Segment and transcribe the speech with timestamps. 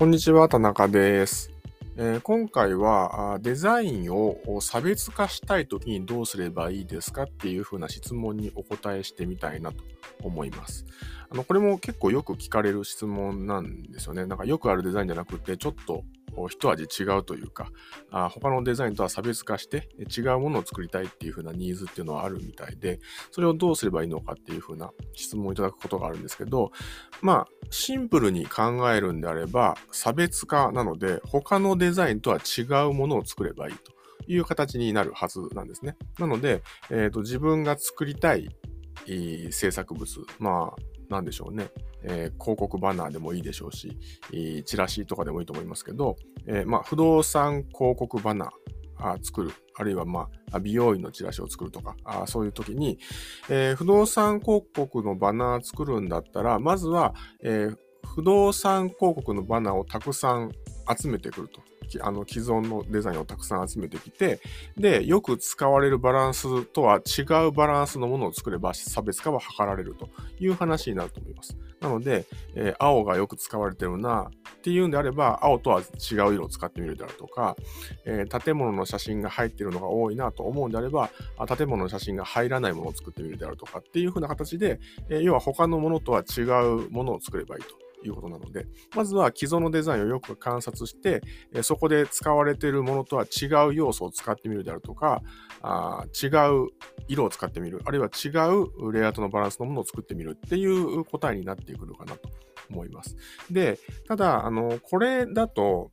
[0.00, 1.50] こんにちは、田中です。
[1.98, 9.84] えー、今回はデザインを差別化したいときにどうすればいいですかっていうふうな質問にお答えしてみたいなと
[10.22, 10.86] 思います。
[11.28, 14.24] あのこれも結構よく聞かれる質問なんですよね。
[14.24, 16.02] なんかよくあるデザインじゃなくて、ちょっと
[16.48, 17.70] 一味違うというか
[18.10, 26.72] あ、他のデザインとは差別化して違うものを作りたいっていう風なニーズっていうのはあるみたいで、それをどうすればいいのかっていう風な質問をいただくことがあるんですけど、
[27.22, 33.92] まあ、シンプルに考えるんであれば、差別化なので、他のデザインとは違うものを作ればいいと
[34.26, 35.96] いう形になるはずなんですね。
[36.18, 38.48] なので、えーと、自分が作りたい
[39.50, 41.68] 制作物、まあ、なんでしょうね、
[42.02, 43.98] えー、広告バナーでもいいでしょうし、
[44.64, 48.48] チラシとかでもいいと思いますけど、えー、まあ、不動産広告バナー、
[48.96, 52.98] あ作る、あるいは、まあ、美容院のチラシを作るとか、あそういう時に、
[53.48, 57.76] えー、不動産広告のバナー作るんだったら、まずは、えー、
[58.14, 60.52] 不動産広告のバナーをたくさん
[60.96, 61.60] 集めてくると。
[62.00, 64.40] あの既存のデザインをたくさん集めてきて、
[64.76, 71.56] で、よく使われるバランスとは違うバランスのものを作れば差別化は図られるという話になると思います。
[71.80, 77.56] なので、えー、青がよく使われてるなっていうんであれば、青とは違う色を使ってみるであるとか、
[78.04, 81.10] えー、建物の写真が入ってるのが多いなと思うんであれば、
[81.56, 87.89] 建物の写真が入らないものを作ってみるであるとかっていう風な形で、えー、要は他のものとは違うものを作ればいいと。
[88.04, 91.22] いうことなので、まずは既存のデザインをよく観察して、
[91.62, 95.22] そこで使われているものとは違う要素を使ってみるであるとか、
[95.62, 96.68] あ違う
[97.08, 102.28] 色を使ってみる、あるいは違うレイアウトのバランスのものを作ってみるっていう答えになってくるかなと
[102.70, 103.16] 思います。
[103.50, 105.90] で、ただ、あの、これだと、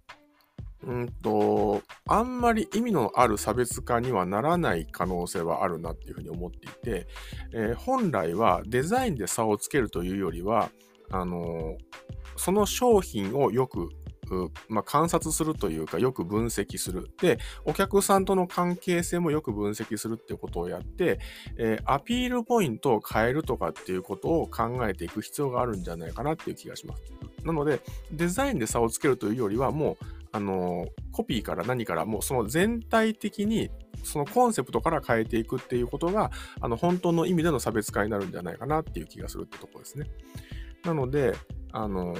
[0.83, 7.07] うんと、あんまり意味のある差別化にはならない可能性はあるなっていうふうに思っていて、
[7.51, 10.69] えー、本来はデザインで差をつけるというよりは、
[11.09, 11.77] あの、
[12.37, 13.89] その商品をよく
[14.67, 17.09] まあ、観察するというか、よく分析する。
[17.21, 21.19] で、お客さんとの関係性もよく分析するっていうことをやって、
[21.57, 27.03] えー、アピールポイントを変えるとかっていうことを考えていく必要があるんじゃないかなっていう気がします。
[27.43, 27.81] なので、
[28.11, 33.69] デザインで差をつけるというよりは、もう、あの、コピーから何から、もうその全体的に
[34.03, 40.07] そのコンセプトから変えていくっていうことが、あの、本当の意味での差別化になるんじゃないかなっていう気がするってところですね。
[40.83, 41.33] なので、
[41.71, 42.15] あの、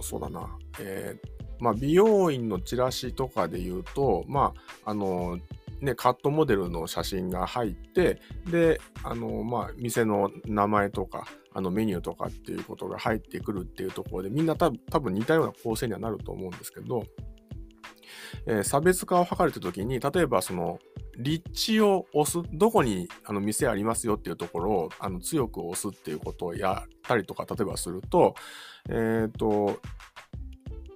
[0.00, 4.52] そうだな、えー、まあ、美容院のチラシとかで言うと、ま
[4.84, 5.38] あ、あの、
[5.80, 8.20] ね、カットモデルの写真が入って、
[8.50, 11.26] で、あの、まあ、店の名前とか、
[11.56, 17.04] あのメニューとかっていうことが入ってくるっていうところで、みんな多分似たような構成にはなると思うんですけど、
[18.46, 20.80] えー、差別化を図るときに、例えばその、
[21.18, 28.34] 立地を押す、どこにあの店ありますよっていうところをあの強く押すっていうことをやったりとか、例えばすると、
[28.88, 29.80] えっ、ー、と、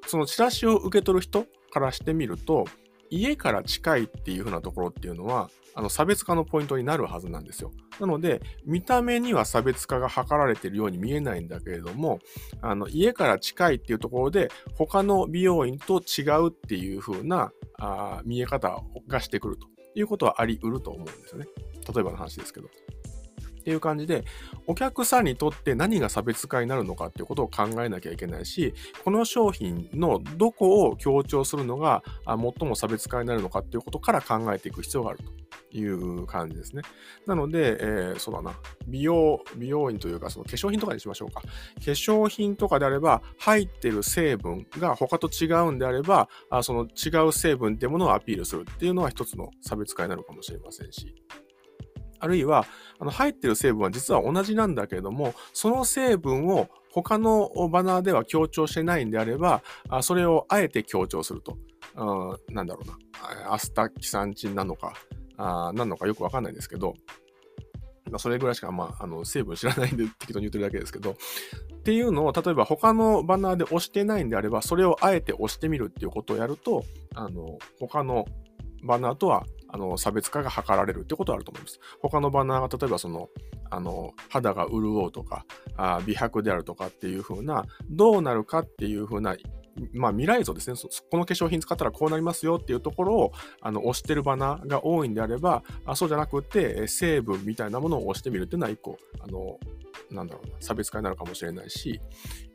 [0.07, 2.65] そのチラシを受け取る人からしてみると、
[3.11, 7.73] 家から近いっていう風なところっていうのは、あの差別化のポイントになるはずなんですよ。
[8.01, 12.19] なので、見た目には差別化が図られているように見えないんだけれども、
[12.61, 21.47] あの家から近いっていうところで、他の美容院と違うっていう風なあ見え方がしてくるということはあり得ると思うんですよね。
[21.95, 22.69] 例えばの話ですけど。
[22.69, 22.71] っ
[23.69, 24.25] ていう感じで、
[24.67, 28.73] お客さんにとって何が差別化になるのかっていうことを考えなきゃいけないし、
[29.05, 36.83] この商品のどこを強調するのが最も差別化になるのかっていうことから考えていく必要があるという感じですね。
[37.27, 38.53] なので、えー、そうだな、
[38.87, 41.43] 美容、美容院というか、その化粧品とかにしましょうか。
[41.43, 41.49] 化
[41.81, 51.15] 粧品とかであれば、入ってる成分が他と違うんであれば、あその違う成分ってものをアピールするっていうのは一つの差別化になるかもしれませんし。
[52.21, 52.67] あるいは、
[52.99, 61.57] あの入ってる成分は実は同じなんだけれども、その成分を他のバナーでは強調してないんであれば、あそれをあえて強調すると。
[61.95, 63.53] あなんだろうな。
[63.53, 64.95] アスタキサンチンなのか、
[65.39, 66.95] あなのかよくわかんないですけど、
[68.11, 76.85] まあ、それぐらいしか、まあ、あの成分知らないんで 適当に言ってるだけですけど、っていうのを、例えば他のバナーで押してないんであれば、それをあえて押してみるっていうことをやると、
[77.15, 78.27] あの、他の
[78.83, 81.81] バナーとはあの差別化が図られるってことはあると思います。
[82.01, 83.29] 他のバナーが例えばその
[83.71, 85.45] あの肌が潤うとか
[85.77, 89.37] あ美白であるとかっていう風などうなるかっていう風な
[89.93, 90.77] まあ、未来像ですね。
[91.11, 99.59] この化粧品使ったらこうなりますよっていうところをあの押してるバナーが多いんであればあそうじゃなくて成分みたいなものを押してみるっていうのは一個あの
[100.11, 102.01] なんだろうな、差別化になるかもしれないし、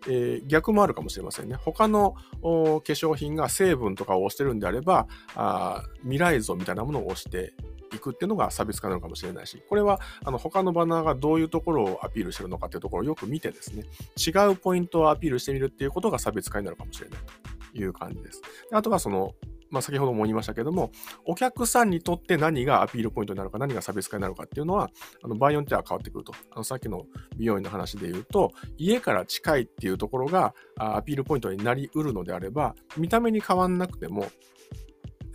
[0.08, 1.56] えー、逆もあるかもしれませんね。
[1.56, 7.54] 他の化粧品が成分とかを押してるんであれば、あ未来像みたいなものを押して
[7.96, 13.84] いくっていうのが差別化なのかもしれないし、これはあの他のバナーがどういうところをアピールしてるのかっていうところをよく見てですね、
[14.18, 17.20] 違うポイントをアピールしてみるっていうことが差別化になるかもしれない
[17.74, 18.42] という感じです。
[18.70, 19.36] であとはその、
[19.74, 20.92] まあ、先ほども言いましたけども、
[21.26, 24.92] お客さんにとって何がアピールポイントになるか、何が差別化になるかっていうのは、
[25.24, 26.32] あの場合によっては変わってくると。
[26.52, 34.28] あのさっきの美容院の話で言うと、家から近いっていうところがアピールポイントになりうるのであれば、見た目に変わんなくても、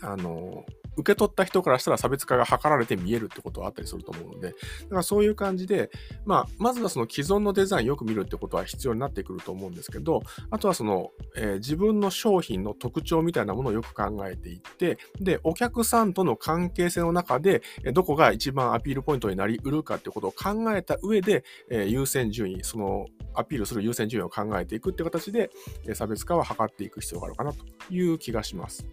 [0.02, 0.64] あの、
[0.98, 5.90] 受け取った人からしたら差別化が図られて見えるってことはあったりすると思うので、だからそういう感じで、
[6.26, 17.62] まあ、まずはその既存のデザインよく見るってことは必要になってくると思うんですけど、あとはその、えー、自分の商品の特徴みたいなものをよく考えていって、で、お客さんとの関係性の中で、
[17.92, 25.50] どこが一番アピールポイントになりうるかってことを考えた上で、えー、優先順位、そのアピールする優先順位を考えていくって形で、
[25.94, 28.86] 差別化は図っていく必要があるかなという気がします。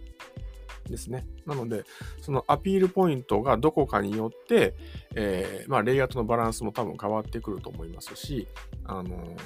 [0.88, 1.26] ですね。
[1.46, 1.84] なので、
[2.20, 4.74] そのアピールポイントがどこかによって、
[5.14, 8.46] えー、まあ、レイアウトのバランスも多分変わってくると思いますし、
[8.84, 9.36] あのー、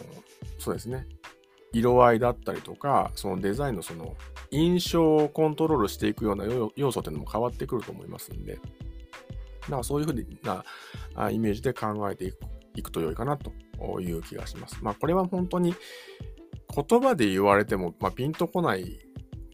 [0.58, 1.06] そうですね。
[1.72, 4.16] 色合いだったりとか、そのデザインのその
[4.50, 6.44] 印象をコントロールしていくような
[6.76, 8.60] 要素っていうのも変わってくると思いますんで、だ
[9.69, 10.14] からそういうふう
[11.16, 12.34] なイメージで考えて
[12.75, 13.52] いくと良いかなと
[14.00, 14.78] いう気がします。
[14.82, 15.75] まあこれは本当に
[16.75, 19.00] 言葉で言われても、まあ、ピンとこない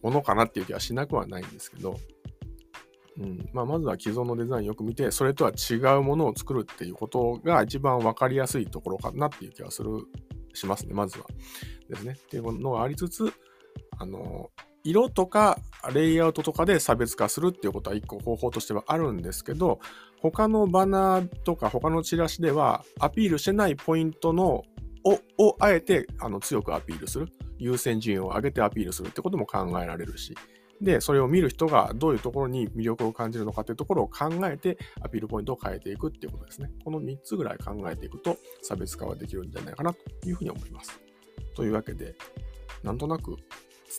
[0.02, 1.96] ものかなっていう気はしなくはないんですけど、
[3.18, 9.90] うんまあ、まずは既存のデザインよく見て、それとは違うものを作るっていうことが一番分かりやすいところかなっていう気はする、
[10.52, 11.26] しますね、まずは。
[11.88, 12.16] ですね。
[12.18, 13.32] っていうのがありつつ、
[13.98, 14.50] あの、
[14.84, 15.58] 色とか
[15.92, 19.80] レイアウトとかで差別化するっていうことは一個方法としてはあるんですけど、
[20.20, 24.62] 他のバナーとか他のチラシではアピールしてないポイントの
[25.04, 27.26] ををあえてあの強くアピールする。
[27.58, 30.34] 優先順位を上げてアピールするってことも考えられるし、
[30.80, 36.70] で、それを見る人がどういうところに魅力を感じるのかというところを考えてアピールポイントを変えていくっていうことですね。
[36.84, 41.00] この3つぐらい考えていくと差別化はできるんじゃないかなというふうに思います。
[41.54, 42.14] というわけで、
[42.82, 43.36] なんとなく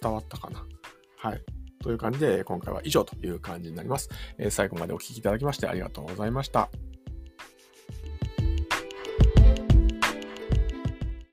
[0.01, 0.65] 伝わったかな。
[1.17, 1.41] はい。
[1.81, 4.09] という感じで、今回は以上という感じになります。
[4.49, 6.69] 最後までお聴きいただきましてありがとうございました。